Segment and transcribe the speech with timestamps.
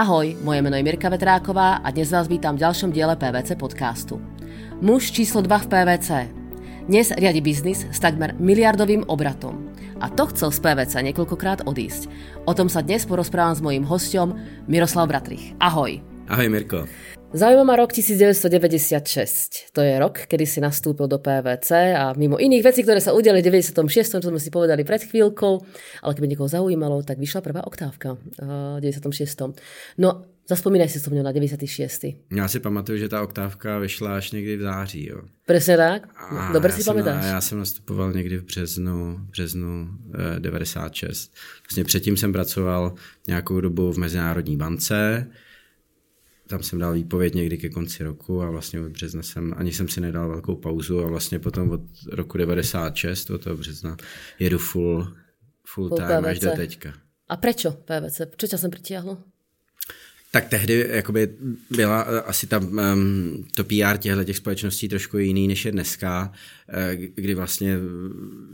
[0.00, 4.16] Ahoj, moje jméno je Mirka Vetráková a dnes vás vítám v ďalšom diele PVC podcastu.
[4.80, 6.08] Muž číslo 2 v PVC.
[6.88, 9.68] Dnes riadi biznis s takmer miliardovým obratom.
[10.00, 12.08] A to chcel z PVC niekoľkokrát odísť.
[12.48, 15.52] O tom sa dnes porozprávam s mojím hostom Miroslav Bratrich.
[15.60, 16.00] Ahoj.
[16.32, 16.88] Ahoj Mirko.
[17.30, 19.70] Zaujíma ma rok 1996.
[19.72, 23.38] To je rok, kedy si nastúpil do PVC a mimo iných vecí, ktoré sa udiali
[23.38, 25.52] v 96., čo sme si povedali pred chvíľkou,
[26.02, 29.54] ale keby niekoho zaujímalo, tak vyšla prvá oktávka v 96.
[30.02, 32.34] No, zaspomínaj si so mnou na 96.
[32.34, 35.06] Já si pamatuju, že ta oktávka vyšla až někdy v září.
[35.06, 35.22] Jo.
[35.46, 36.10] Presne tak?
[36.52, 37.24] Dobre si pamätáš.
[37.24, 39.88] Já jsem nastupoval někdy v březnu, březnu
[40.36, 41.34] eh, 96.
[41.62, 42.94] Vlastně předtím jsem pracoval
[43.26, 45.26] nějakou dobu v Mezinárodní bance,
[46.50, 49.88] tam jsem dal výpověď někdy ke konci roku a vlastně od března jsem, ani jsem
[49.88, 51.80] si nedal velkou pauzu a vlastně potom od
[52.12, 53.96] roku 96, od toho března,
[54.38, 55.04] jedu full,
[55.66, 56.26] full, full time PVC.
[56.26, 56.92] až do teďka.
[57.30, 58.34] A prečo PVC?
[58.34, 59.29] Čo ťa sem pritiahlo?
[60.32, 61.28] Tak tehdy jakoby
[61.70, 66.32] byla eh, asi tam um, to PR těchto těch společností trošku jiný, než je dneska,
[66.68, 67.78] eh, kdy vlastně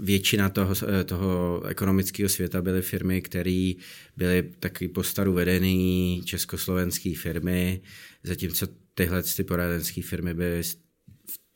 [0.01, 3.73] většina toho, eh, toho ekonomického světa byly firmy, které
[4.17, 7.81] byly taky po staru vedený československé firmy,
[8.23, 10.63] zatímco tyhle ty poradenské firmy byly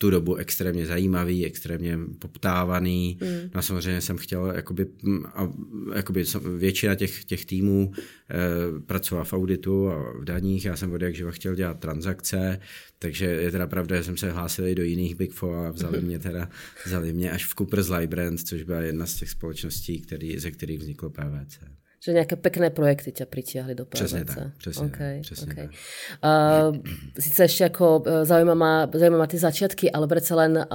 [0.00, 3.18] tu dobu extrémně zajímavý, extrémně poptávaný.
[3.20, 3.50] Mm.
[3.54, 4.86] No a samozřejmě jsem chtěl, jakoby,
[5.24, 5.52] a,
[5.94, 6.24] jakoby
[6.56, 11.14] většina těch, těch týmů e, pracovala v auditu a v daních, já jsem od jak
[11.14, 12.60] živa chtěl dělat transakce,
[12.98, 16.00] takže je teda pravda, že jsem se hlásil i do jiných Big Four a vzali
[16.00, 16.04] mm.
[16.06, 16.48] mě teda,
[16.86, 20.78] vzali mě až v Coopers Librand, což byla jedna z těch společností, který, ze kterých
[20.78, 23.94] vzniklo PVC že nějaké pekné projekty tě přitiahli do PVC.
[23.94, 25.22] Přesně tak, přesně okay, tak.
[25.22, 25.68] Přesně okay.
[26.20, 26.74] tak.
[26.74, 26.76] Uh,
[27.18, 30.66] sice ještě jako uh, zaujíma ma, zaujíma ma ty začiatky, ale přece len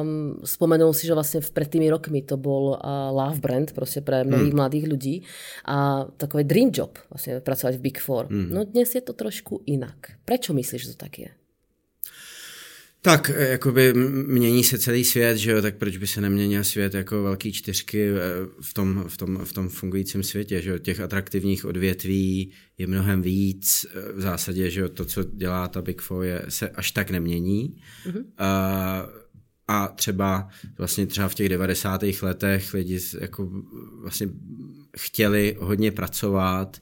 [0.00, 2.78] um, spomenul si, že vlastně před tými rokmi to byl uh,
[3.10, 4.56] love brand prostě pro mnohých hmm.
[4.56, 5.22] mladých lidí
[5.64, 8.26] a takový dream job vlastně pracovat v Big Four.
[8.26, 8.48] Hmm.
[8.50, 9.96] No dnes je to trošku jinak.
[10.24, 11.28] Proč myslíš, že to tak je?
[13.04, 13.94] Tak, e, jakoby
[14.26, 18.08] mění se celý svět, že jo, tak proč by se neměnil svět jako velký čtyřky
[18.08, 18.14] e,
[18.60, 23.22] v tom, v tom, v tom fungujícím světě, že jo, těch atraktivních odvětví je mnohem
[23.22, 26.90] víc, e, v zásadě, že jo, to, co dělá ta Big Four, je, se až
[26.90, 27.76] tak nemění.
[28.06, 28.24] Mm-hmm.
[28.38, 29.06] A,
[29.68, 30.48] a třeba
[30.78, 32.02] vlastně třeba v těch 90.
[32.22, 33.50] letech lidi jako
[34.02, 34.28] vlastně
[34.96, 36.80] chtěli hodně pracovat,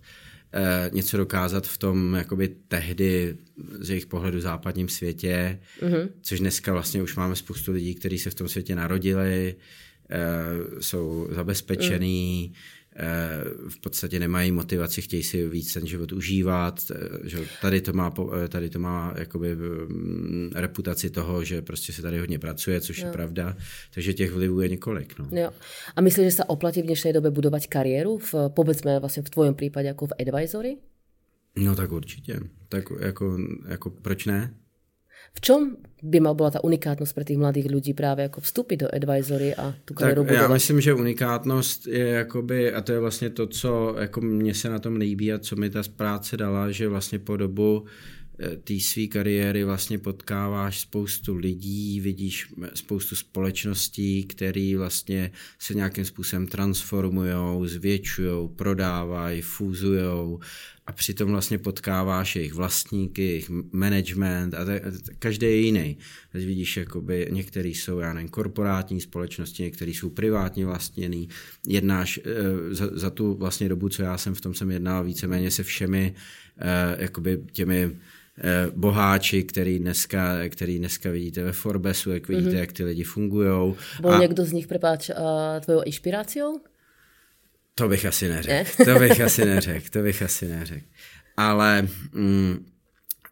[0.93, 3.37] něco dokázat v tom jakoby tehdy
[3.81, 6.09] z jejich pohledu západním světě, mm-hmm.
[6.23, 11.29] což dneska vlastně už máme spoustu lidí, kteří se v tom světě narodili, uh, jsou
[11.31, 12.82] zabezpečený, mm Eh,
[13.69, 18.15] v podstatě nemají motivaci, chtějí si víc ten život užívat, eh, že tady to má,
[18.45, 22.99] eh, tady to má jakoby mm, reputaci toho, že prostě se tady hodně pracuje, což
[22.99, 23.07] jo.
[23.07, 23.57] je pravda,
[23.95, 25.19] takže těch vlivů je několik.
[25.19, 25.29] No.
[25.41, 25.51] Jo.
[25.97, 29.55] A myslíš, že se oplatí v dnešní době budovat kariéru, v, povedzme vlastně v tvojom
[29.55, 30.77] případě jako v advisory?
[31.57, 32.41] No tak určitě.
[32.69, 33.39] Tak jako,
[33.69, 34.55] jako proč ne?
[35.35, 38.89] V čom by mal bola tá unikátnosť pre tých mladých ľudí právě jako vstupy do
[38.95, 40.43] advisory a tu kariéru budovat?
[40.43, 44.69] Já myslím, že unikátnost je jakoby, a to je vlastně to, co jako mně se
[44.69, 47.85] na tom líbí a co mi ta práce dala, že vlastně po dobu
[48.39, 56.05] eh, té své kariéry vlastně potkáváš spoustu lidí, vidíš spoustu společností, které vlastně se nějakým
[56.05, 60.39] způsobem transformují, zvětšují, prodávají, fúzují
[60.93, 65.99] a přitom vlastně potkáváš jejich vlastníky, jejich management a, te, a každý je jiný.
[66.33, 71.29] Teď vidíš, jakoby některý jsou, já nevím, korporátní společnosti, některý jsou privátně vlastněný.
[71.69, 75.51] Jednáš e, za, za tu vlastně dobu, co já jsem v tom jsem jednal víceméně
[75.51, 76.15] se všemi
[76.59, 77.91] e, jakoby těmi
[78.39, 82.61] eh, boháči, který dneska, který dneska vidíte ve Forbesu, jak vidíte, mm-hmm.
[82.61, 83.75] jak ty lidi fungují.
[84.01, 84.19] Byl a...
[84.19, 85.11] někdo z nich, prepáč,
[85.61, 86.41] tvojou inspirací?
[87.75, 88.53] To bych asi neřekl.
[88.53, 88.85] Ne?
[88.85, 89.87] To bych asi neřekl.
[89.91, 90.87] To bych asi neřekl.
[91.37, 92.67] Ale mm,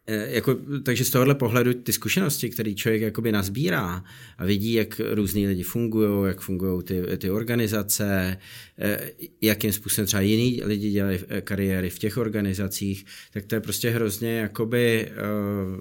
[0.06, 4.05] e, jako, takže z tohohle pohledu ty zkušenosti, které člověk jakoby nazbírá
[4.39, 8.37] a vidí, jak různí lidi fungují, jak fungují ty, ty organizace,
[8.78, 13.60] e, jakým způsobem třeba jiní lidi dělají e, kariéry v těch organizacích, tak to je
[13.60, 15.81] prostě hrozně jakoby uh,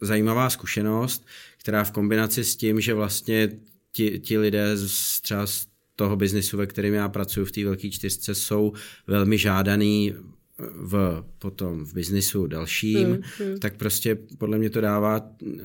[0.00, 1.26] zajímavá zkušenost,
[1.58, 3.50] která v kombinaci s tím, že vlastně
[3.92, 5.67] ti, ti lidé z, třeba z
[5.98, 8.72] toho biznisu, ve kterém já pracuji v té velké čtyřce, jsou
[9.06, 10.14] velmi žádaný
[10.58, 13.58] v, potom v biznisu dalším, hmm, hmm.
[13.58, 15.58] tak prostě podle mě to dává uh,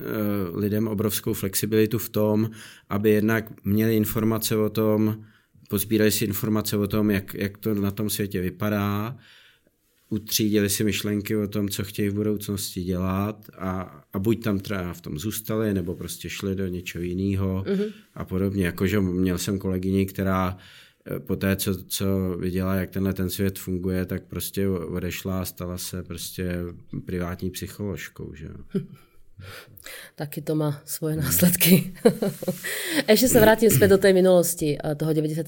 [0.58, 2.50] lidem obrovskou flexibilitu v tom,
[2.88, 5.24] aby jednak měli informace o tom,
[5.68, 9.16] pozbírali si informace o tom, jak, jak to na tom světě vypadá,
[10.08, 14.92] utřídili si myšlenky o tom, co chtějí v budoucnosti dělat a, a buď tam třeba
[14.92, 17.92] v tom zůstali, nebo prostě šli do něčeho jiného mm-hmm.
[18.14, 18.66] a podobně.
[18.66, 20.56] Jakože měl jsem kolegyni, která
[21.26, 25.78] po té, co, co viděla, jak tenhle ten svět funguje, tak prostě odešla a stala
[25.78, 26.58] se prostě
[27.04, 28.34] privátní psycholožkou.
[28.34, 28.48] Že?
[30.14, 31.90] Taky to má svoje následky.
[33.12, 35.42] ešte sa vrátim späť do tej minulosti, toho 96.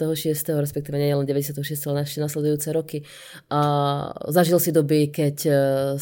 [0.59, 3.06] respektíve nie len 96, ale ešte nasledujúce roky.
[3.49, 3.61] A
[4.29, 5.53] zažil si doby, keď e,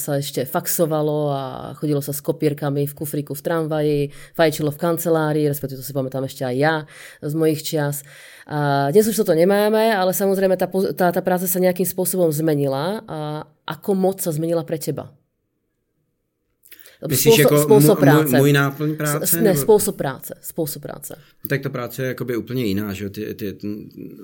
[0.00, 1.42] sa ešte faxovalo a
[1.76, 4.00] chodilo sa s kopírkami v kufríku v tramvaji,
[4.32, 6.74] fajčilo v kancelárii, respektíve to si pamätám ešte aj ja
[7.20, 8.00] z mojich čias.
[8.48, 10.66] A dnes už toto nemáme, ale samozrejme tá,
[10.96, 13.04] tá, tá práca sa nejakým spôsobom zmenila.
[13.04, 15.12] A ako moc sa zmenila pre teba?
[17.08, 18.30] Myslíš jako způsob práce.
[18.30, 19.36] Můj, můj náplň práce?
[19.36, 19.60] Ne, nebo...
[19.60, 20.34] způsob práce.
[20.40, 21.16] Způsob práce.
[21.44, 23.56] No, tak ta práce je jakoby úplně jiná, že ty, ty,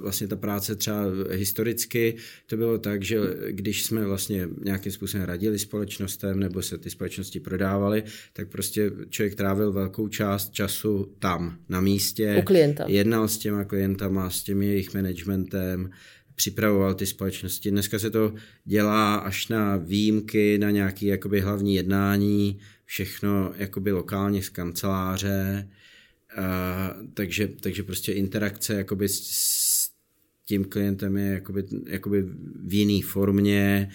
[0.00, 2.14] vlastně ta práce třeba historicky
[2.46, 3.18] to bylo tak, že
[3.50, 9.34] když jsme vlastně nějakým způsobem radili společnostem nebo se ty společnosti prodávaly, tak prostě člověk
[9.34, 12.36] trávil velkou část času tam, na místě.
[12.38, 12.84] U klienta.
[12.88, 15.90] Jednal s těma klientama, s těmi jejich managementem,
[16.40, 17.70] připravoval ty společnosti.
[17.70, 18.34] Dneska se to
[18.64, 25.68] dělá až na výjimky, na nějaké jakoby hlavní jednání, všechno jakoby lokálně z kanceláře,
[26.38, 29.90] uh, takže, takže prostě interakce jakoby s, s
[30.44, 32.22] tím klientem je jakoby, jakoby
[32.64, 33.90] v jiné formě,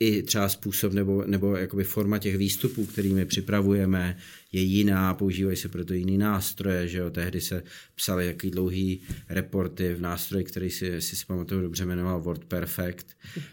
[0.00, 4.16] i třeba způsob nebo, nebo jakoby forma těch výstupů, kterými připravujeme,
[4.52, 7.62] je jiná, používají se proto jiný nástroje, že jo, tehdy se
[7.94, 13.06] psaly jaký dlouhý reporty v nástroji, který si, si, si pamatuju dobře jmenoval WordPerfect,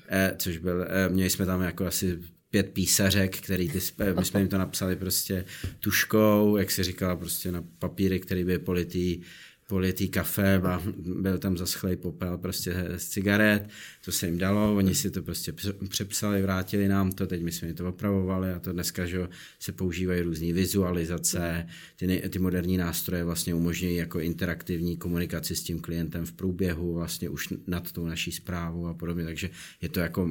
[0.09, 2.19] eh, což byl, eh, měli jsme tam jako asi
[2.49, 3.79] pět písařek, který ty,
[4.19, 5.45] my jsme jim to napsali prostě
[5.79, 9.21] tuškou, jak si říkala, prostě na papíry, který by politý
[9.67, 13.69] politý kafe a byl tam zaschlej popel prostě z cigaret,
[14.05, 15.53] to se jim dalo, oni si to prostě
[15.89, 19.27] přepsali, vrátili nám to, teď my jsme to opravovali a to dneska že
[19.59, 25.79] se používají různé vizualizace, ty, ty moderní nástroje vlastně umožňují jako interaktivní komunikaci s tím
[25.79, 29.49] klientem v průběhu vlastně už nad tou naší zprávou a podobně, takže
[29.81, 30.29] je to jako,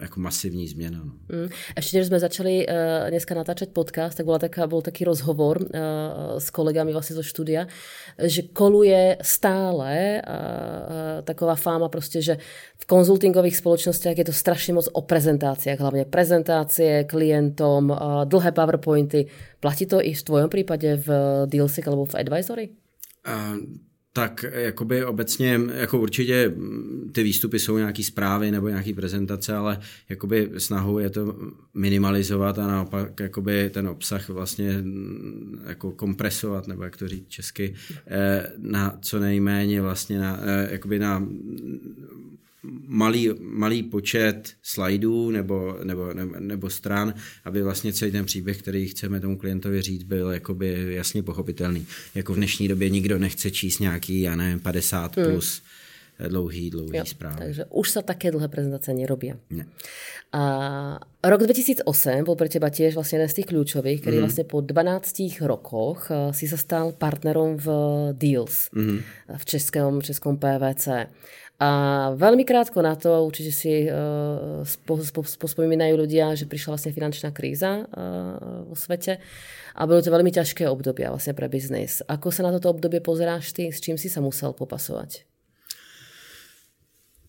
[0.00, 0.98] jako masivní změna.
[1.04, 1.12] No.
[1.12, 1.48] Mm.
[1.76, 5.68] Ještě než jsme začali uh, dneska natáčet podcast, tak byla taká, byl taký rozhovor uh,
[6.38, 7.66] s kolegami vlastně zo studia,
[8.22, 12.36] že koluje stále a, a, taková fáma prostě, že
[12.78, 19.26] v konzultingových spoločnostiach je to strašně moc o prezentáciách, hlavně prezentácie klientom, a dlhé powerpointy.
[19.60, 21.08] Platí to i v tvojom případě v
[21.46, 22.68] Dealsic alebo v Advisory?
[23.26, 26.54] Uh, tak jakoby obecně, jako určitě
[27.12, 29.78] ty výstupy jsou nějaký zprávy nebo nějaký prezentace, ale
[30.08, 31.36] jakoby snahou je to
[31.74, 34.84] minimalizovat a naopak jakoby ten obsah vlastně
[35.66, 37.74] jako kompresovat, nebo jak to říct česky,
[38.06, 41.26] eh, na co nejméně vlastně na, eh, jakoby na
[42.86, 47.14] malý, malý počet slajdů nebo, nebo, nebo, nebo stran,
[47.44, 51.86] aby vlastně celý ten příběh, který chceme tomu klientovi říct, byl jakoby jasně pochopitelný.
[52.14, 55.26] Jako v dnešní době nikdo nechce číst nějaký, já nevím, 50 hmm.
[55.26, 55.62] plus
[56.28, 57.36] dlouhý, dlouhý jo, zprávy.
[57.38, 59.34] Takže už se také dlhé prezentace nerobí.
[59.50, 59.66] Ne.
[60.32, 64.22] A rok 2008 byl pro těba těž vlastně jeden z těch klíčových, který mm.
[64.22, 67.68] vlastně po 12 rokoch eh, si se stal partnerom v
[68.12, 68.98] Deals mm.
[69.36, 70.88] v českém, českém PVC.
[71.62, 71.70] A
[72.18, 74.66] veľmi krátko na to, určite si uh,
[75.38, 79.22] pospomínajú ľudia, že prišla vlastne finančná kríza uh, vo svete
[79.78, 82.02] a bylo to veľmi ťažké obdobie vlastne pre biznis.
[82.10, 83.70] Ako sa na toto obdobie pozeráš ty?
[83.70, 85.22] S čím si sa musel popasovať?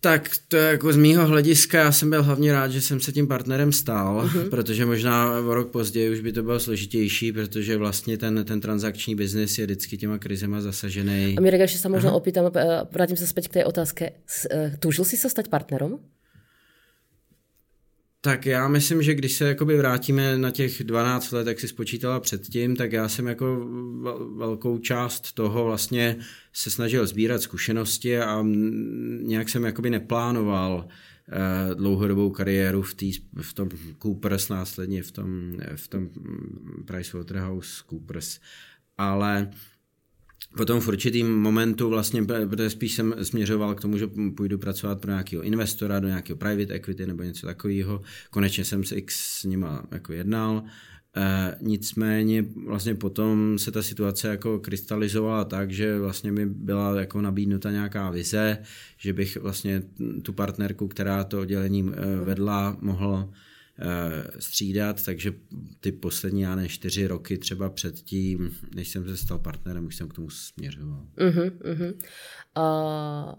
[0.03, 3.11] Tak to je jako z mýho hlediska, já jsem byl hlavně rád, že jsem se
[3.11, 4.49] tím partnerem stál, uh-huh.
[4.49, 9.15] protože možná o rok později už by to bylo složitější, protože vlastně ten, ten transakční
[9.15, 11.35] biznis je vždycky těma krizema zasažený.
[11.37, 14.09] A Mirek, ještě se možná opýtám, eh, vrátím se zpět k té otázce.
[14.51, 15.99] Eh, Tužil jsi se stať partnerom?
[18.25, 22.19] Tak já myslím, že když se jakoby vrátíme na těch 12 let, jak si spočítala
[22.19, 23.67] předtím, tak já jsem jako
[24.35, 26.15] velkou část toho vlastně
[26.53, 28.45] se snažil sbírat zkušenosti a
[29.21, 33.11] nějak jsem jakoby neplánoval eh, dlouhodobou kariéru v, tý,
[33.41, 33.69] v tom
[34.01, 36.09] Coopers, následně v tom, v tom
[36.85, 38.39] Pricewaterhouse Coopers.
[38.97, 39.51] Ale
[40.57, 45.11] Potom v určitým momentu vlastně, protože spíš jsem směřoval k tomu, že půjdu pracovat pro
[45.11, 48.01] nějakého investora, do nějakého private equity nebo něco takového.
[48.29, 50.63] Konečně jsem se x s nima jako jednal.
[51.15, 57.21] E, nicméně vlastně potom se ta situace jako krystalizovala tak, že vlastně mi byla jako
[57.21, 58.57] nabídnuta nějaká vize,
[58.97, 59.83] že bych vlastně
[60.21, 63.52] tu partnerku, která to oddělení e, vedla, mohl Eh,
[64.39, 65.33] střídat, takže
[65.79, 70.07] ty poslední, já ne, čtyři roky třeba předtím, než jsem se stal partnerem, už jsem
[70.07, 71.05] k tomu směřoval.
[71.17, 71.93] Uh-huh, uh-huh.
[72.57, 73.33] Uh...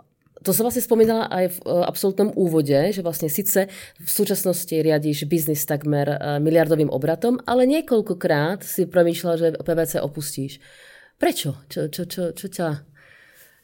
[0.44, 5.24] To som vlastne spomínala aj v eh, absolútnom úvode, že vlastne sice v súčasnosti riadíš
[5.24, 10.60] biznis takmer eh, miliardovým obratom, ale niekoľkokrát si premýšľala, že PVC opustíš.
[11.16, 11.64] Prečo?
[11.72, 12.68] Čo, čo, čo, čo, ťa,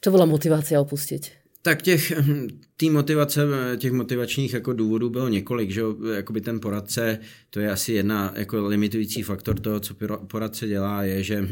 [0.01, 1.40] čo bola motivácia opustiť?
[1.61, 2.13] Tak těch,
[2.77, 3.41] tý motivace,
[3.77, 5.81] těch motivačních jako důvodů bylo několik, že
[6.15, 9.95] jakoby ten poradce, to je asi jedna jako limitující faktor toho, co
[10.27, 11.47] poradce dělá, je, že uh,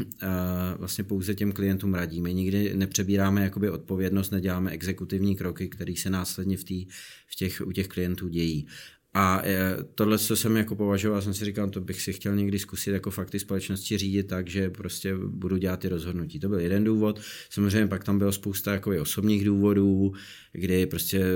[0.76, 2.32] vlastně pouze těm klientům radíme.
[2.32, 6.86] Nikdy nepřebíráme jakoby odpovědnost, neděláme exekutivní kroky, které se následně v, tý,
[7.26, 8.66] v těch, u těch klientů dějí.
[9.14, 12.58] A e, tohle, co jsem jako považoval, jsem si říkal, to bych si chtěl někdy
[12.58, 16.40] zkusit jako fakty společnosti řídit tak, že prostě budu dělat ty rozhodnutí.
[16.40, 17.20] To byl jeden důvod.
[17.50, 20.12] Samozřejmě pak tam bylo spousta jako osobních důvodů,
[20.52, 21.28] kdy prostě e,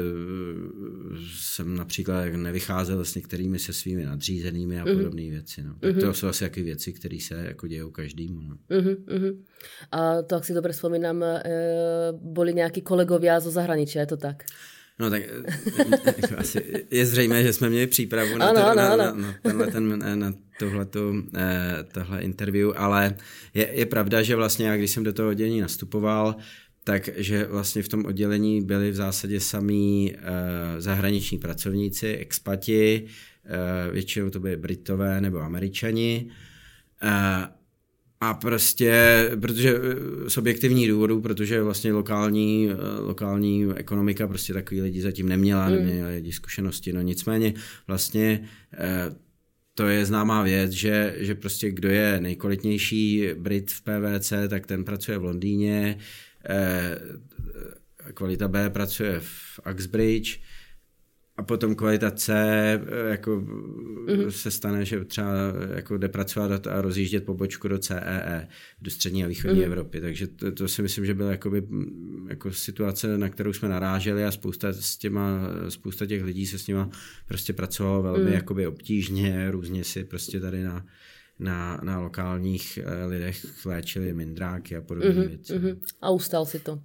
[1.39, 4.97] jsem například nevycházel s některými se svými nadřízenými a mm-hmm.
[4.97, 5.63] podobné věci.
[5.63, 5.75] No.
[5.81, 6.01] Tak mm-hmm.
[6.01, 8.41] to jsou asi jaké věci, které se jako dějou každému.
[8.43, 8.57] No.
[8.71, 9.37] Mm-hmm.
[9.91, 11.43] A to, jak si dobře vzpomínám, e,
[12.13, 14.45] byli nějaký kolegovia zo zahraničí, je to tak?
[14.99, 15.23] No tak
[16.07, 19.05] jako asi je zřejmé, že jsme měli přípravu na, ano, to, ano, na, ano.
[19.05, 23.17] na, na, tenhle, ten, na tohletu, eh, tohle interview, ale
[23.55, 26.37] je, je pravda, že vlastně já, když jsem do toho oddělení nastupoval,
[26.85, 33.05] takže vlastně v tom oddělení byli v zásadě samí eh, zahraniční pracovníci, expati,
[33.45, 36.31] eh, většinou to byli Britové nebo Američani.
[37.03, 37.49] Eh,
[38.31, 44.81] a prostě, protože eh, z objektivních důvodů, protože vlastně lokální, eh, lokální ekonomika prostě takový
[44.83, 45.75] lidi zatím neměla, mm.
[45.75, 47.55] neměla lidi zkušenosti, no nicméně
[47.87, 49.15] vlastně eh,
[49.75, 54.85] to je známá věc, že, že prostě kdo je nejkvalitnější Brit v PVC, tak ten
[54.85, 55.99] pracuje v Londýně,
[58.15, 60.39] kvalita B pracuje v Uxbridge,
[61.37, 64.29] a potom kvalita C eh, jako mm-hmm.
[64.29, 65.33] se stane, že třeba
[65.75, 68.49] jako jde pracovat a rozjíždět pobočku do CEE, e,
[68.83, 69.65] do střední a východní mm-hmm.
[69.67, 70.01] Evropy.
[70.01, 71.63] Takže to, to, si myslím, že byla jakoby,
[72.29, 76.67] jako situace, na kterou jsme naráželi a spousta, s těma, spousta těch lidí se s
[76.67, 76.91] nima
[77.27, 78.33] prostě pracovalo velmi mm.
[78.33, 80.87] jakoby obtížně, různě si prostě tady na
[81.39, 85.53] na, na lokálních eh, lidech léčili mindráky a podobné mm-hmm, věci.
[85.53, 85.79] Mm-hmm.
[86.03, 86.81] A ustal si to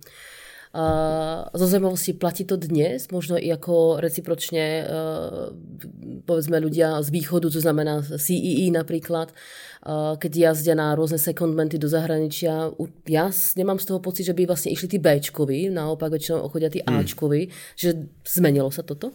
[1.53, 4.85] zo zaujímavosti platí to dnes, možno i ako recipročne
[6.29, 9.33] povedzme ľudia z východu, to znamená CEE e napríklad,
[10.21, 12.69] keď jazdia na rôzne secondmenty do zahraničia.
[13.09, 16.85] Ja nemám z toho pocit, že by vlastne išli tí Bčkovi, naopak väčšinou chodia tí
[16.85, 17.01] hmm.
[17.01, 19.09] Ačkovi, že zmenilo sa toto?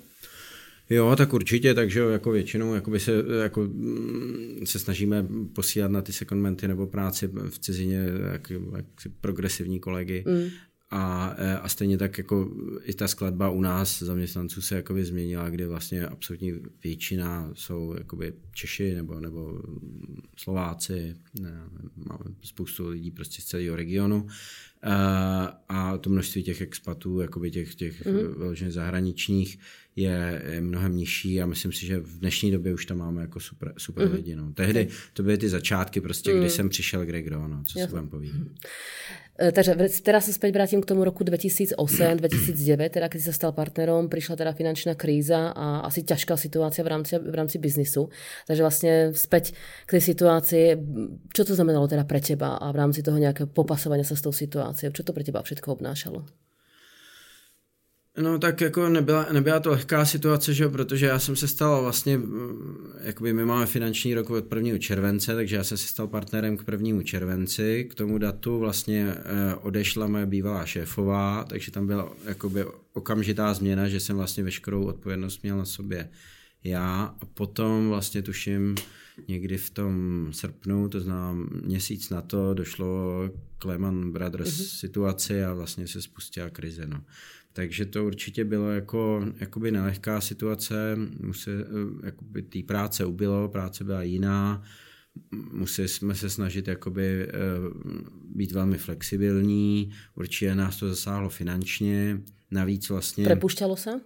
[0.91, 6.13] Jo, tak určitě, takže jako většinou jakoby se, jako, mm, se snažíme posílat na ty
[6.13, 8.01] secondmenty nebo práci v cizině
[8.33, 8.85] jak, jak
[9.21, 10.25] progresivní kolegy.
[10.27, 10.49] Mm.
[10.97, 12.51] A, e, a stejně tak jako
[12.83, 16.53] i ta skladba u nás zaměstnanců se jakoby změnila, kdy vlastně absolutní
[16.85, 19.63] většina jsou jakoby Češi nebo, nebo
[20.37, 21.63] Slováci, ne,
[21.97, 24.27] máme spoustu lidí prostě z celého regionu
[24.83, 28.39] a, e, a to množství těch expatů, jakoby těch, těch mm-hmm.
[28.39, 29.59] vyloženě zahraničních
[29.97, 33.41] je, je mnohem nižší a myslím si, že v dnešní době už tam máme jako
[33.41, 34.15] super, super mm-hmm.
[34.15, 34.37] lidi.
[34.37, 34.53] No.
[34.53, 36.41] Tehdy to byly ty začátky prostě, mm.
[36.41, 37.89] kdy jsem přišel k Regro, no, co Jasne.
[37.89, 38.49] si budem povídat.
[38.49, 39.75] E, takže
[40.07, 41.75] teraz sa späť vrátim k tomu roku 2008-2009,
[42.87, 47.19] teda keď sa stal partnerom, prišla teda finančná kríza a asi ťažká situácia v rámci,
[47.19, 48.15] v rámci biznisu.
[48.47, 49.59] Takže vlastne späť
[49.91, 50.67] k tej situácii,
[51.35, 54.31] čo to znamenalo teda pre teba a v rámci toho nejakého popasovania sa s tou
[54.31, 54.95] situáciou?
[54.95, 56.44] Čo to pre teba všetko obnášalo?
[58.19, 60.69] No tak jako nebyla, nebyla to lehká situace, že?
[60.69, 62.21] protože já jsem se stal vlastně,
[63.01, 64.79] jakoby my máme finanční rok od 1.
[64.79, 67.03] července, takže já jsem se stal partnerem k 1.
[67.03, 73.55] červenci, k tomu datu vlastně eh, odešla moje bývalá šéfová, takže tam byla jakoby okamžitá
[73.55, 76.09] změna, že jsem vlastně veškerou odpovědnost měl na sobě
[76.65, 78.75] já a potom vlastně tuším
[79.29, 83.21] někdy v tom srpnu, to znamená měsíc na to, došlo
[83.59, 84.79] k Lehman Brothers mm-hmm.
[84.79, 86.87] situaci a vlastně se spustila krize.
[86.87, 87.01] No.
[87.57, 91.65] Takže to určitě bylo jako jakoby nelehká situace, museli,
[92.05, 94.63] jakoby té práce ubylo, práce byla jiná,
[95.53, 97.31] museli jsme se snažit jakoby eh,
[98.25, 102.21] být velmi flexibilní, určitě nás to zasáhlo finančně,
[102.51, 103.25] navíc vlastně...
[103.25, 104.01] Prepuštělo se?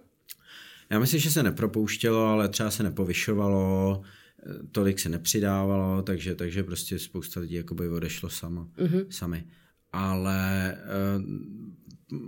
[0.89, 6.63] Já myslím, že se nepropouštělo, ale třeba se nepovyšovalo, eh, tolik se nepřidávalo, takže, takže
[6.63, 9.05] prostě spousta lidí jakoby odešlo sama, mm-hmm.
[9.09, 9.43] sami.
[9.91, 10.77] Ale
[11.17, 12.19] uh,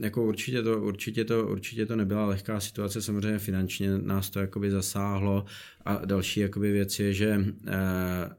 [0.00, 4.70] jako určitě to, určitě, to, určitě to nebyla lehká situace, samozřejmě finančně nás to jakoby
[4.70, 5.44] zasáhlo
[5.84, 8.30] a další jakoby věc je, že eh,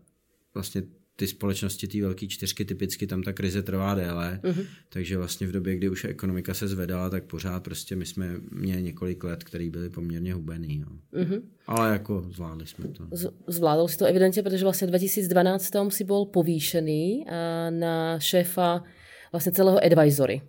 [0.54, 0.84] vlastně
[1.22, 4.66] ty společnosti, ty velké čtyřky, typicky tam ta krize trvá déle, uh-huh.
[4.90, 8.84] takže vlastně v době, kdy už ekonomika se zvedala, tak pořád prostě my jsme měli
[8.84, 10.80] několik let, který byly poměrně hubený.
[10.80, 11.22] No.
[11.22, 11.42] Uh-huh.
[11.68, 13.08] Ale jako zvládli jsme to.
[13.12, 17.26] Z- zvládl si to evidentně, protože vlastně v 2012 si byl povýšený
[17.70, 18.84] na šéfa
[19.32, 20.42] vlastně celého advisory.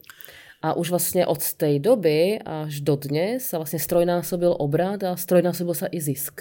[0.63, 5.75] A už vlastně od té doby až do dnes sa vlastně strojnásobil obrad a strojnásobil
[5.75, 6.41] sa i zisk.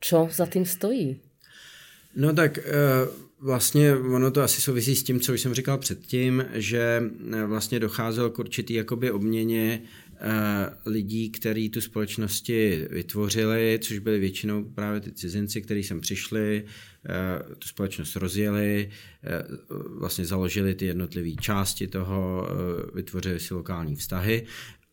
[0.00, 1.27] Čo za tým stojí?
[2.18, 2.58] No tak
[3.40, 7.02] vlastně ono to asi souvisí s tím, co jsem říkal předtím, že
[7.46, 9.82] vlastně docházelo k určitý jakoby obměně
[10.86, 16.64] lidí, kteří tu společnosti vytvořili, což byli většinou právě ty cizinci, kteří sem přišli,
[17.58, 18.90] tu společnost rozjeli,
[19.98, 22.48] vlastně založili ty jednotlivé části toho,
[22.94, 24.46] vytvořili si lokální vztahy.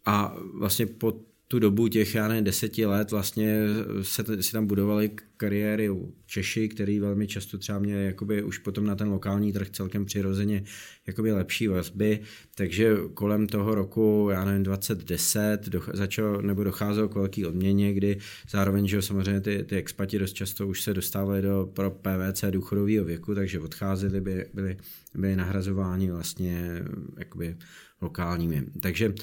[0.06, 3.60] A vlastně po tu dobu těch, já nevím, deseti let vlastně
[4.02, 8.86] se si tam budovali kariéry u Češi, který velmi často třeba měli jakoby už potom
[8.86, 10.64] na ten lokální trh celkem přirozeně
[11.08, 12.20] jakoby lepší vazby,
[12.56, 18.18] takže kolem toho roku, já nevím, 2010 doch, začalo, nebo docházelo k velký odměně, kdy
[18.50, 23.06] zároveň, že samozřejmě ty, ty expati dost často už se dostávali do pro PVC důchodového
[23.06, 24.78] věku, takže odcházeli, by, byli,
[25.16, 26.84] byli nahrazováni vlastně
[27.18, 27.56] jakoby
[28.02, 28.64] lokálními.
[28.82, 29.14] Takže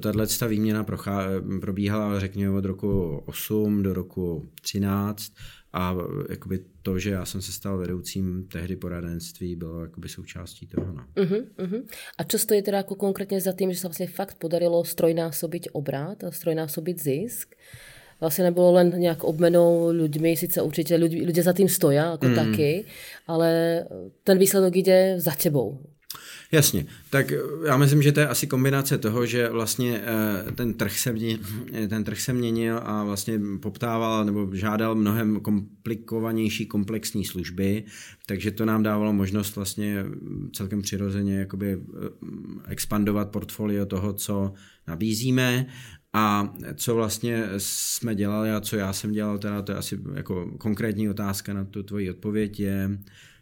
[0.00, 1.24] tahle výměna prochá,
[1.60, 5.32] probíhala, řekněme, od roku 8 do roku 13
[5.72, 5.96] a
[6.30, 10.92] jakoby to, že já jsem se stal vedoucím tehdy poradenství, bylo jakoby součástí toho.
[10.92, 11.04] No.
[11.16, 11.82] Uh-huh, uh-huh.
[12.18, 16.24] A čo stojí teda jako konkrétně za tím, že se vlastně fakt podarilo strojnásobit obrat
[16.24, 17.54] a strojnásobit zisk?
[18.20, 22.34] Vlastně nebylo len nějak obmenou ľuďmi, sice určitě ľudí, ľudia za tým stoja, jako mm.
[22.34, 22.84] taky,
[23.26, 23.84] ale
[24.24, 25.78] ten výsledok jde za tebou.
[26.52, 27.32] Jasně, tak
[27.66, 31.38] já myslím, že to je asi kombinace toho, že vlastně eh, ten trh se, mě,
[31.88, 37.84] ten trh se měnil a vlastně poptával nebo žádal mnohem komplikovanější komplexní služby,
[38.26, 40.04] takže to nám dávalo možnost vlastně
[40.52, 42.08] celkem přirozeně jakoby eh,
[42.68, 44.52] expandovat portfolio toho, co
[44.86, 45.66] nabízíme
[46.12, 50.50] a co vlastně jsme dělali a co já jsem dělal, teda to je asi jako
[50.58, 52.98] konkrétní otázka na tu tvoji odpověď je,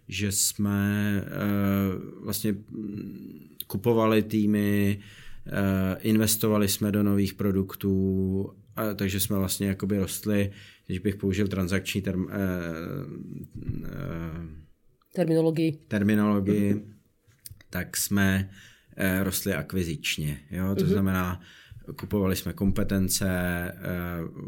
[0.09, 2.55] že jsme uh, vlastně
[3.67, 4.99] kupovali týmy,
[5.47, 5.53] uh,
[6.01, 8.53] investovali jsme do nových produktů,
[8.97, 10.53] takže jsme vlastně jakoby rostli,
[10.87, 12.31] když bych použil transakční term, uh,
[15.15, 16.97] terminologii, terminologii
[17.71, 18.51] tak jsme
[19.23, 20.41] rostli akvizičně.
[20.51, 20.75] Jo?
[20.75, 20.87] To uh-huh.
[20.87, 21.41] znamená,
[21.97, 23.27] Kupovali jsme kompetence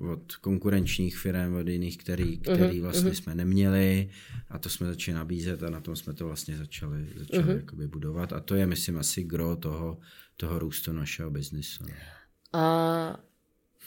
[0.00, 3.22] uh, od konkurenčních firm, od jiných, který, mhm, který vlastně uh-huh.
[3.22, 4.11] jsme neměli
[4.51, 8.33] a to jsme začali nabízet a na tom jsme to vlastně začali, začali jakoby budovat
[8.33, 9.98] a to je, myslím, asi gro toho,
[10.37, 11.85] toho růstu našeho biznisu.
[11.85, 11.94] No.
[12.53, 13.20] A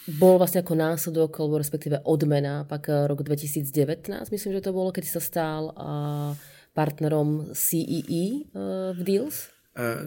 [0.07, 4.91] bol vlastně jako následok, alebo respektive odmena, pak eh, rok 2019, myslím, že to bylo,
[4.91, 6.37] keď se stal uh,
[6.73, 9.49] partnerom CEE uh, v Deals?
[9.77, 10.03] Eh,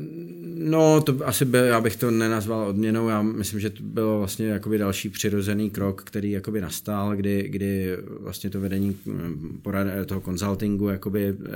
[0.59, 4.47] no, to asi by, já bych to nenazval odměnou, já myslím, že to bylo vlastně
[4.47, 10.21] jakoby další přirozený krok, který jakoby nastal, kdy, kdy vlastně to vedení hm, porad, toho
[10.21, 11.51] konzultingu, jakoby, eh,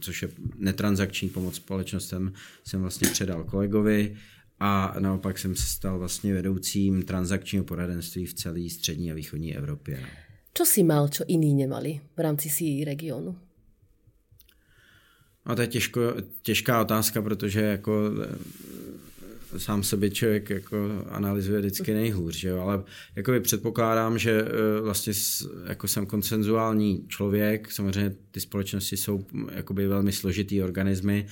[0.00, 2.32] což je netransakční pomoc společnostem,
[2.64, 4.16] jsem vlastně předal kolegovi
[4.60, 10.00] a naopak jsem se stal vlastně vedoucím transakčního poradenství v celé střední a východní Evropě.
[10.54, 13.36] Co si mal, co jiní nemali v rámci CI regionu?
[15.44, 16.00] A to je těžko,
[16.42, 22.60] těžká otázka, protože jako eh, sám sebe člověk jako analyzuje vždycky nejhůř, že jo?
[22.60, 22.84] ale
[23.16, 25.12] jakoby předpokládám, že eh, vlastně
[25.66, 31.26] jako jsem konsenzuální člověk, samozřejmě ty společnosti jsou jakoby velmi složitý organismy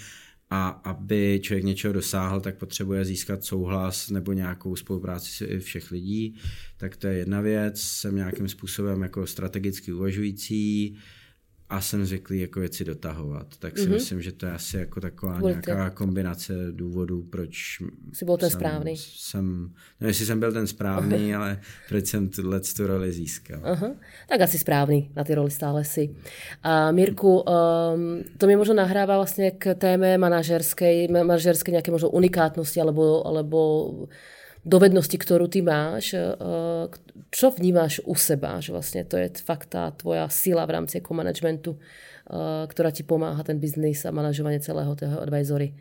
[0.50, 6.36] a aby člověk něčeho dosáhl, tak potřebuje získat souhlas nebo nějakou spolupráci všech lidí,
[6.76, 10.98] tak to je jedna věc, jsem nějakým způsobem jako strategicky uvažující,
[11.70, 13.56] a jsem zvyklý jako věci dotahovat.
[13.58, 13.90] Tak si mm-hmm.
[13.90, 15.70] myslím, že to je asi jako taková Budete.
[15.70, 18.96] nějaká kombinace důvodů, proč Jsi byl ten jsem, správný.
[18.96, 23.60] Jsem, no jestli jsem byl ten správný, ale proč jsem tuhle tu roli získal.
[23.62, 23.90] Aha.
[24.28, 26.16] Tak asi správný, na ty roli stále si.
[26.62, 27.44] A Mirku, um,
[28.38, 33.90] to mi možno nahrává vlastně k téme manažerské, manažerské nějaké možno unikátnosti alebo, alebo
[34.64, 36.36] dovednosti, ktorú ty máš, eh,
[37.30, 41.14] čo vnímáš u seba, že vlastne to je fakt tá tvoja sila v rámci jako
[41.14, 45.72] managementu, eh, ktorá ti pomáha ten biznis a manažovanie celého toho advisory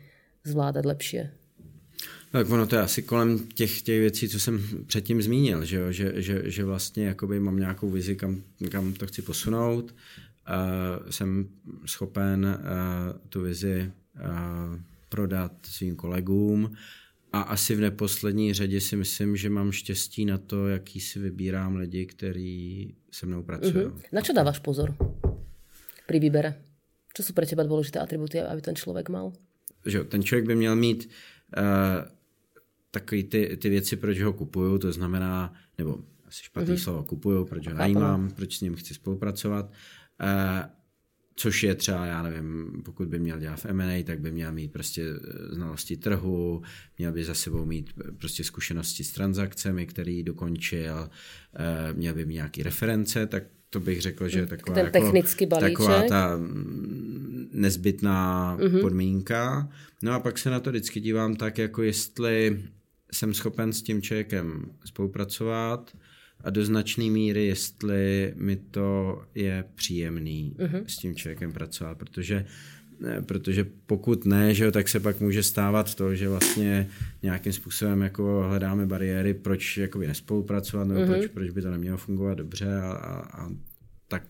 [0.44, 1.30] zvládat lepšie?
[2.30, 5.92] Tak ono to je asi kolem těch, těch věcí, co jsem předtím zmínil, že, jo?
[5.92, 9.94] že, že, že vlastně jakoby mám nějakou vizi, kam, kam to chci posunout.
[10.50, 11.48] Uh, jsem
[11.86, 16.76] schopen uh, tu vizi uh, prodat svým kolegům
[17.32, 21.76] a asi v neposlední řadě si myslím, že mám štěstí na to, jaký si vybírám
[21.76, 23.72] lidi, kteří se mnou pracují.
[23.72, 24.02] Mm-hmm.
[24.12, 24.96] Na čo dáváš pozor
[26.06, 26.54] při výbere?
[27.16, 29.32] Co jsou pro teba důležité atributy, aby ten člověk mal?
[29.86, 31.10] Že ten člověk by měl mít
[31.56, 31.64] uh,
[32.90, 36.82] takový ty, ty věci, proč ho kupuju, to znamená, nebo asi špatný mm-hmm.
[36.82, 39.70] slovo, kupuju, proč ho najímám, proč s ním chci spolupracovat.
[39.70, 40.79] Uh,
[41.40, 44.72] což je třeba, já nevím, pokud by měl dělat v M&A, tak by měl mít
[44.72, 46.62] prostě eh, znalosti trhu,
[46.98, 51.10] měl by za sebou mít eh, prostě zkušenosti s transakcemi, který dokončil,
[51.56, 55.00] eh, měl by mít nějaký reference, tak to bych řekl, že je taková, Ten jako,
[55.00, 55.72] technický balíček.
[55.72, 58.80] taková ta mm, nezbytná mm-hmm.
[58.80, 59.68] podmínka.
[60.02, 62.62] No a pak se na to vždycky dívám tak, jako jestli
[63.12, 65.96] jsem schopen s tím člověkem spolupracovat
[66.44, 70.84] a do značné míry, jestli mi to je příjemný mm-hmm.
[70.86, 72.46] s tím člověkem pracovat, protože
[73.26, 76.88] protože pokud ne, že jo, tak se pak může stávat to, že vlastně
[77.22, 81.18] nějakým způsobem jako hledáme bariéry, proč jakoby nespolupracovat, nebo mm-hmm.
[81.18, 83.50] proč, proč by to nemělo fungovat dobře a, a, a
[84.08, 84.22] tak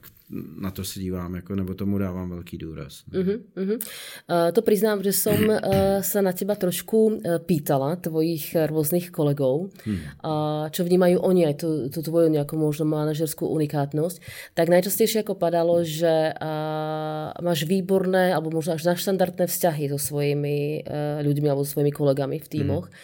[0.61, 3.03] na to se dívám, jako, nebo tomu dávám velký důraz.
[3.13, 3.75] Uh-huh, uh-huh.
[3.75, 5.57] Uh, to přiznám, že jsem uh,
[6.01, 9.95] se na těba trošku uh, pýtala tvojich různých kolegů, hmm.
[9.95, 14.21] uh, čo vnímají oni aj tu, tu tvoju nějakou možno manažerskou unikátnost,
[14.55, 20.85] tak najčastěji jako padalo, že uh, máš výborné, alebo možná až naštandardné vzťahy so svojimi
[20.87, 22.87] uh, ľuďmi alebo so svojimi kolegami v týmoch.
[22.87, 22.95] Hmm.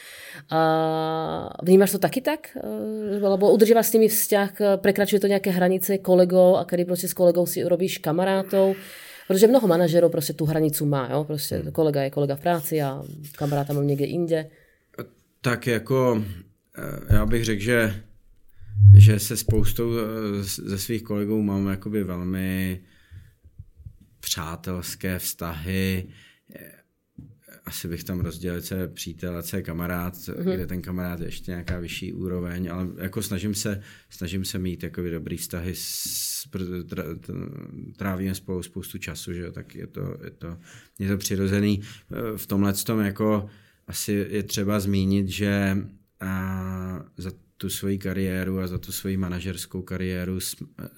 [0.51, 0.63] A
[1.63, 2.53] vnímáš to taky tak?
[3.21, 7.47] Lebo udržíváš s nimi vzťah, prekračuje to nějaké hranice kolegov a kdy prostě s kolegou
[7.47, 8.77] si urobíš kamarátov?
[9.29, 11.25] Protože mnoho manažerů prostě tu hranicu má, jo?
[11.25, 11.73] Prostě hmm.
[11.73, 13.03] kolega je kolega v práci a
[13.37, 14.51] kamaráta mám někde jinde.
[15.41, 16.23] Tak jako
[16.79, 18.03] eh, já bych řekl, že,
[18.97, 22.81] že se spoustou eh, ze svých kolegů mám jakoby velmi
[24.21, 26.09] přátelské vztahy
[27.67, 30.55] asi bych tam rozdělil, co je přítel a co je kamarád, mm-hmm.
[30.55, 34.77] kde ten kamarád je ještě nějaká vyšší úroveň, ale jako snažím se, snažím se mít
[34.77, 36.49] takový dobrý vztahy, s,
[37.97, 40.57] trávíme spolu spoustu času, že jo, tak je to, je to,
[40.99, 41.83] je to přirozený.
[42.37, 43.49] V tomhle tom jako
[43.87, 45.77] asi je třeba zmínit, že
[46.21, 50.39] a za tu svoji kariéru a za tu svoji manažerskou kariéru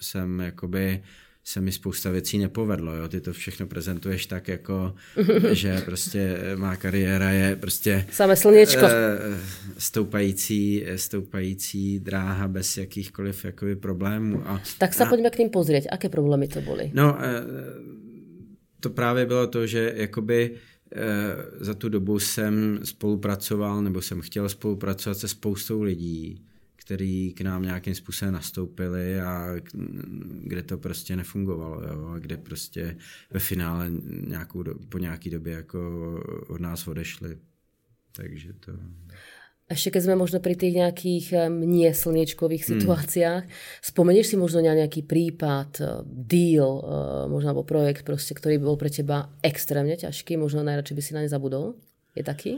[0.00, 1.02] jsem jakoby
[1.48, 2.94] se mi spousta věcí nepovedlo.
[2.94, 3.08] Jo?
[3.08, 4.94] Ty to všechno prezentuješ tak, jako,
[5.52, 8.82] že prostě má kariéra je prostě Samé slněčko.
[8.82, 8.90] Uh,
[9.78, 14.42] stoupající, stoupající dráha bez jakýchkoliv jakoby, problémů.
[14.48, 15.86] A, tak se a, pojďme k ním pozrieť.
[15.90, 16.90] Aké problémy to byly?
[16.94, 17.18] No, uh,
[18.80, 20.54] to právě bylo to, že jakoby
[21.60, 26.42] za tu dobu jsem spolupracoval, nebo jsem chtěl spolupracovat se spoustou lidí,
[26.88, 29.60] který k nám nějakým způsobem nastoupili a
[30.42, 32.08] kde to prostě nefungovalo, jo?
[32.08, 32.96] a kde prostě
[33.30, 33.90] ve finále
[34.26, 35.80] nějakou do, po nějaký době jako
[36.48, 37.36] od nás odešli.
[38.16, 38.72] Takže to...
[39.70, 42.80] Ještě keď jsme možno pri tých nějakých nie slniečkových hmm.
[42.80, 43.44] situáciách,
[43.84, 48.76] spomenieš si možno na nějaký případ, eh, deal, eh, možno alebo projekt, prostě, který byl
[48.76, 51.74] pro teba extrémně těžký, možno najradšej by si na ně zabudol?
[52.16, 52.56] Je taky?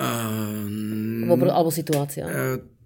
[0.00, 2.24] Uh, alebo, alebo situácia?
[2.24, 2.77] Uh,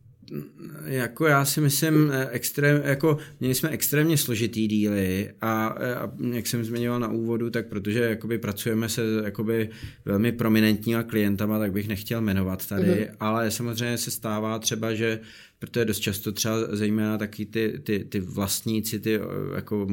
[0.85, 6.47] jako já si myslím, eh, extrém, jako měli jsme extrémně složitý díly a, a jak
[6.47, 9.68] jsem zmiňoval na úvodu, tak protože jakoby pracujeme se jakoby
[10.05, 13.14] velmi prominentníma klientama, tak bych nechtěl jmenovat tady, mm-hmm.
[13.21, 15.21] ale samozřejmě se stává třeba, že
[15.59, 19.21] protože dost často třeba zejména taky ty, ty, ty vlastníci, ty eh,
[19.55, 19.87] jako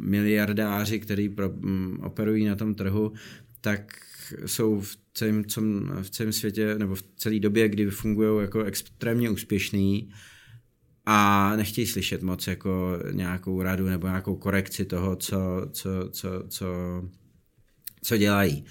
[0.00, 3.12] miliardáři, kteří pro, m, operují na tom trhu,
[3.60, 3.96] tak
[4.46, 5.60] jsou v celém, co,
[6.02, 10.10] v celém světě nebo v celé době, kdy fungují jako extrémně úspěšný
[11.06, 15.38] a nechtějí slyšet moc jako nějakou radu nebo nějakou korekci toho, co,
[15.72, 16.66] co, co, co,
[18.02, 18.64] co dělají.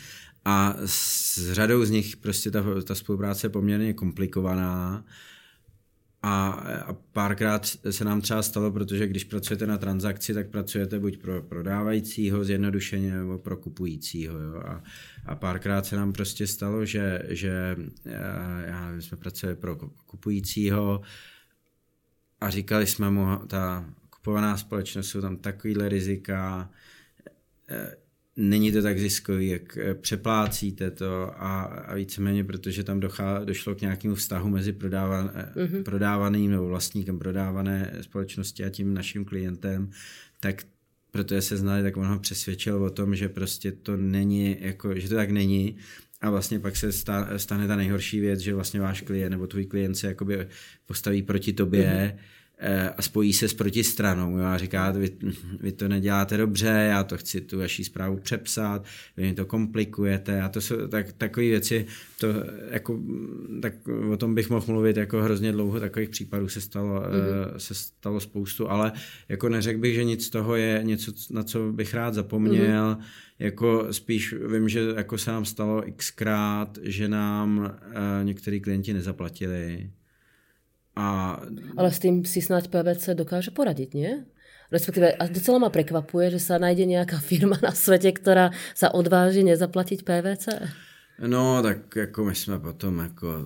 [0.45, 5.05] A s řadou z nich prostě ta, ta spolupráce je poměrně komplikovaná
[6.21, 6.49] a,
[6.85, 11.41] a párkrát se nám třeba stalo, protože když pracujete na transakci, tak pracujete buď pro
[11.41, 14.39] prodávajícího zjednodušeně nebo pro kupujícího.
[14.39, 14.61] Jo?
[14.65, 14.83] A,
[15.25, 21.01] a párkrát se nám prostě stalo, že, že eh, já, jsme pracovali pro kupujícího
[22.41, 26.69] a říkali jsme mu, ta kupovaná společnost jsou tam takovýhle rizika,
[27.69, 27.95] eh,
[28.39, 33.75] není to tak ziskový, jak eh, přeplácíte to a, a víceméně, protože tam dochá, došlo
[33.75, 35.83] k nějakému vztahu mezi prodávan, mm-hmm.
[35.83, 39.89] prodávaným nebo vlastníkem prodávané společnosti a tím naším klientem,
[40.39, 40.63] tak
[41.11, 45.09] protože se znali, tak on ho přesvědčil o tom, že prostě to není, jako, že
[45.09, 45.77] to tak není
[46.21, 46.91] a vlastně pak se
[47.37, 50.47] stane ta nejhorší věc, že vlastně váš klient nebo tvůj klient se jakoby
[50.85, 52.38] postaví proti tobě mm-hmm Eh,
[52.97, 55.11] a spojí se s protistranou jo, a říká, vy,
[55.59, 58.85] vy to neděláte dobře, já to chci tu vaši zprávu přepsat,
[59.17, 61.85] vy mi to komplikujete a to jsou tak, takové věci,
[62.19, 62.27] to
[62.71, 62.99] jako,
[63.61, 63.73] tak
[64.11, 67.55] o tom bych mohl mluvit jako hrozně dlouho, takových případů se stalo, mm-hmm.
[67.57, 68.91] se stalo spoustu, ale
[69.29, 73.03] jako neřekl bych, že nic z toho je něco, na co bych rád zapomněl, mm-hmm.
[73.39, 79.89] jako spíš vím, že jako se nám stalo xkrát, že nám uh, některý klienti nezaplatili,
[80.95, 81.37] a...
[81.77, 84.25] Ale s tým si snad PVC dokáže poradit, nie?
[84.69, 89.41] Respektíve, a docela ma prekvapuje, že sa nájde nejaká firma na svete, ktorá sa odváži
[89.41, 90.45] nezaplatiť PVC.
[91.19, 93.45] No, tak jako my jsme potom jako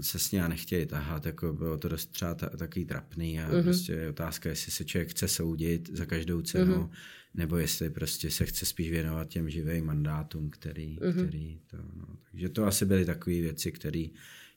[0.00, 3.62] se s ní nechtěli tahat, jako bylo to dost třeba ta, takový trapný a mm-hmm.
[3.62, 6.90] prostě je otázka, jestli se člověk chce soudit za každou cenu, mm-hmm.
[7.34, 11.12] nebo jestli prostě se chce spíš věnovat těm živým mandátům, který, mm-hmm.
[11.12, 12.06] který to, no.
[12.30, 14.04] takže to asi byly takové věci, které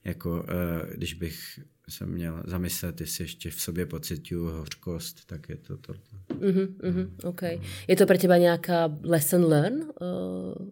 [0.03, 5.57] jako, uh, když bych se měl zamyslet, jestli ještě v sobě pocituju hořkost, tak je
[5.57, 5.93] to to.
[5.93, 7.59] Mm-hmm, mm-hmm, okay.
[7.87, 10.69] Je to pro teba nějaká lesson learn uh,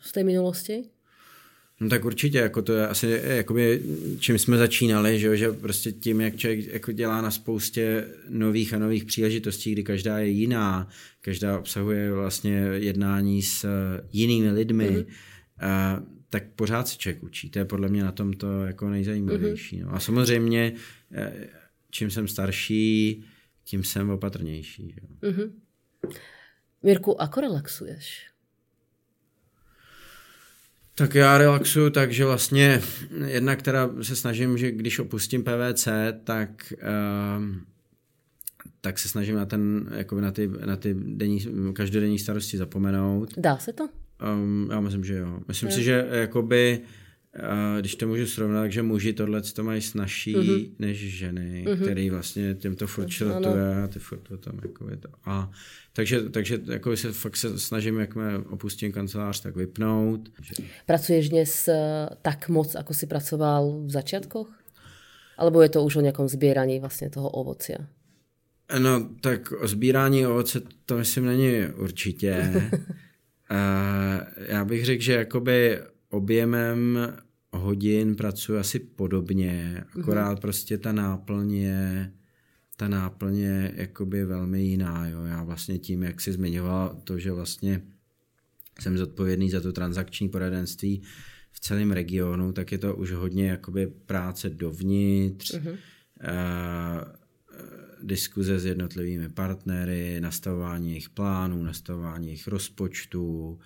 [0.00, 0.84] z té minulosti?
[1.80, 3.82] No tak určitě, jako to je asi jakoby,
[4.18, 8.78] čím jsme začínali, že, že prostě tím, jak člověk jako dělá na spoustě nových a
[8.78, 10.88] nových příležitostí, kdy každá je jiná,
[11.20, 13.66] každá obsahuje vlastně jednání s
[14.12, 15.06] jinými lidmi, mm-hmm.
[15.60, 17.50] a, tak pořád se člověk učí.
[17.50, 19.82] To je podle mě na tom to jako nejzajímavější.
[19.82, 19.86] Mm-hmm.
[19.86, 19.94] No.
[19.94, 20.72] A samozřejmě,
[21.12, 21.48] eh,
[21.90, 23.24] čím jsem starší,
[23.64, 24.94] tím jsem opatrnější.
[24.94, 25.28] Že?
[25.28, 25.50] Mm-hmm.
[26.82, 28.26] Mirku, ako relaxuješ?
[30.94, 32.82] Tak já relaxuju tak, že vlastně
[33.26, 35.88] jedna, která se snažím, že když opustím PVC,
[36.24, 37.44] tak uh,
[38.80, 43.34] tak se snažím na ten, jako na ty, na ty denní, každodenní starosti zapomenout.
[43.36, 43.88] Dá se to?
[44.34, 45.40] Um, já myslím, že jo.
[45.48, 45.74] Myslím je.
[45.74, 46.80] si, že jakoby
[47.80, 50.70] když to můžu srovnat, takže muži tohle to mají snažší mm-hmm.
[50.78, 51.82] než ženy, mm-hmm.
[51.82, 55.08] který vlastně těm to furt črtuje a ty furt to tam jako to.
[55.24, 55.50] A
[55.92, 60.20] takže, takže jako se fakt se snažím, jak mě opustím kancelář, tak vypnout.
[60.86, 64.58] Pracuješ dnes eh, tak moc, jako si pracoval v začátkoch?
[65.38, 67.86] Alebo je to už o nějakom sbíraní vlastně toho ovoce?
[68.78, 72.52] No, tak o sbírání ovoce to myslím není určitě.
[74.60, 76.98] já bych řekl, že jakoby objemem
[77.52, 80.40] hodin pracuji asi podobně, akorát mm-hmm.
[80.40, 82.12] prostě ta náplně
[82.76, 85.08] ta náplně jakoby velmi jiná.
[85.08, 85.24] Jo.
[85.24, 87.82] Já vlastně tím, jak si zmiňoval to, že vlastně
[88.80, 91.02] jsem zodpovědný za to transakční poradenství
[91.52, 95.70] v celém regionu, tak je to už hodně jakoby práce dovnitř, mm-hmm.
[95.70, 95.76] uh,
[98.02, 103.58] diskuze s jednotlivými partnery, nastavování jejich plánů, nastavování jejich rozpočtů,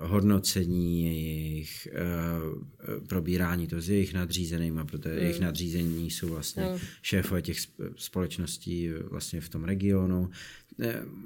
[0.00, 5.18] hodnocení jejich, uh, probírání to s jejich nadřízenými, protože mm.
[5.18, 6.78] jejich nadřízení jsou vlastně no.
[7.02, 7.58] šéfové těch
[7.96, 10.30] společností vlastně v tom regionu.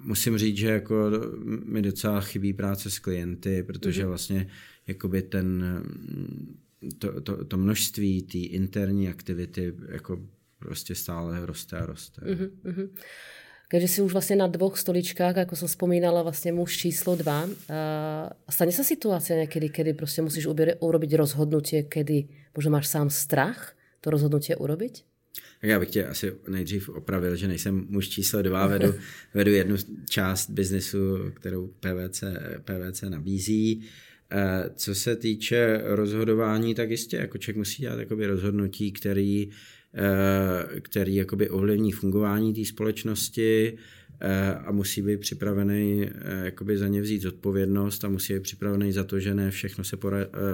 [0.03, 1.11] Musím říct, že jako
[1.65, 4.09] mi docela chybí práce s klienty, protože mm.
[4.09, 4.47] vlastně
[4.87, 5.65] jakoby ten
[6.99, 10.21] to, to, to množství té interní aktivity jako
[10.59, 12.23] prostě stále roste a roste.
[12.23, 12.89] Mm-hmm.
[13.71, 17.51] Keďže si už vlastně na dvou stoličkách, jako jsem spomínala, vlastně muž číslo dva, uh,
[18.51, 20.47] stane se situace někdy, kdy prostě musíš
[20.81, 25.05] urobiť rozhodnutie, kdy možná máš sám strach to rozhodnutie urobiť?
[25.61, 28.95] Tak já bych tě asi nejdřív opravil, že nejsem muž číslo dva, vedu,
[29.35, 29.77] vedu jednu
[30.11, 32.25] část biznesu, kterou PVC,
[32.65, 33.83] PVC nabízí.
[34.31, 39.53] Eh, co se týče rozhodování, tak jistě, jako člověk musí dělat rozhodnutí, který Eh,
[40.81, 43.79] který jakoby ovlivní fungování té společnosti
[44.21, 48.93] eh, a musí být připravený eh, jakoby za ně vzít zodpovědnost a musí být připravený
[48.93, 49.97] za to, že ne všechno se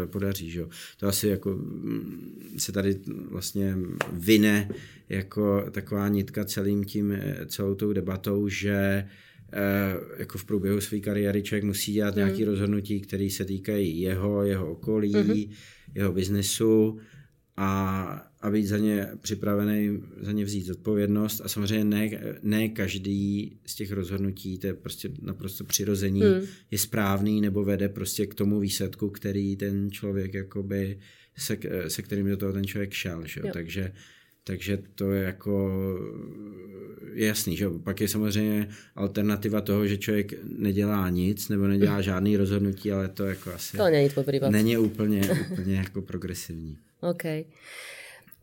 [0.07, 0.51] podaří.
[0.51, 0.67] Že?
[0.97, 3.77] To asi jako mm, se tady vlastně
[4.13, 4.69] vyne
[5.09, 9.09] jako taková nitka celým tím, celou tou debatou, že
[10.19, 12.19] jako v průběhu své kariéry člověk musí dělat mm.
[12.19, 15.51] nějaké rozhodnutí, které se týkají jeho, jeho okolí, mm-hmm.
[15.95, 16.99] jeho biznesu
[17.57, 22.11] a a být za ně připravený, za ně vzít zodpovědnost a samozřejmě ne,
[22.43, 26.47] ne každý z těch rozhodnutí, to je prostě naprosto přirození, hmm.
[26.71, 30.99] je správný nebo vede prostě k tomu výsledku, který ten člověk jakoby,
[31.39, 33.43] se, se kterým do toho ten člověk šel, že?
[33.53, 33.93] Takže,
[34.45, 35.71] takže to je jako
[37.15, 42.37] je jasný, že pak je samozřejmě alternativa toho, že člověk nedělá nic nebo nedělá žádný
[42.37, 44.11] rozhodnutí, ale to jako asi to není,
[44.51, 46.79] není úplně, úplně jako progresivní.
[47.01, 47.45] Okay.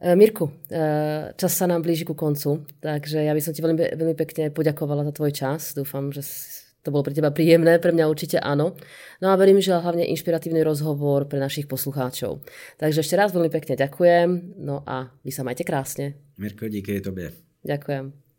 [0.02, 3.94] Eh, Mirku, eh, čas sa nám blíži ku koncu, takže ja by som ti veľmi,
[3.94, 5.78] veľmi pekne poďakovala za tvoj čas.
[5.78, 6.26] Dúfam, že
[6.82, 8.74] to bolo pre teba príjemné, pre mňa určite áno.
[9.22, 12.42] No a verím, že hlavne inšpiratívny rozhovor pre našich poslucháčov.
[12.82, 16.18] Takže ešte raz veľmi pekne ďakujem, no a vy sa majte krásne.
[16.38, 17.32] Mirko, díky tobě.
[17.64, 18.31] Ďakujem.